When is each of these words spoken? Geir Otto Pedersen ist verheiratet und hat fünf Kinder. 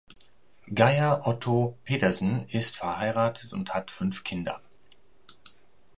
Geir 0.73 1.21
Otto 1.27 1.77
Pedersen 1.83 2.47
ist 2.47 2.75
verheiratet 2.77 3.53
und 3.53 3.75
hat 3.75 3.91
fünf 3.91 4.23
Kinder. 4.23 4.59